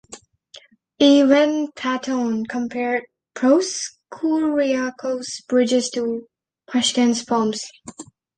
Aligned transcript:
Yevhen 0.99 1.75
Paton 1.75 2.47
compared 2.47 3.03
Proskouriakov's 3.35 5.41
bridges 5.47 5.91
to 5.91 6.25
Pushkin's 6.65 7.23
poems. 7.23 7.61